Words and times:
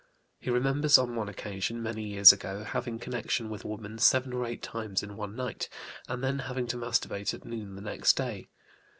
He 0.39 0.49
remembers 0.49 0.97
on 0.97 1.15
one 1.15 1.29
occasion, 1.29 1.83
many 1.83 2.01
years 2.03 2.33
ago, 2.33 2.63
having 2.63 2.97
connection 2.97 3.51
with 3.51 3.63
a 3.63 3.67
woman 3.67 3.99
seven 3.99 4.33
or 4.33 4.47
eight 4.47 4.63
times 4.63 5.03
in 5.03 5.15
one 5.15 5.35
night, 5.35 5.69
and 6.07 6.23
then 6.23 6.39
having 6.39 6.65
to 6.69 6.77
masturbate 6.77 7.35
at 7.35 7.45
noon 7.45 7.75
the 7.75 7.81
next 7.83 8.17
day. 8.17 8.47